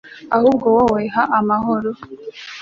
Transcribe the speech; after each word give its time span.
ahubwo 0.35 0.67
wowe 0.75 1.01
ha 1.15 1.23
amahoro 1.39 1.91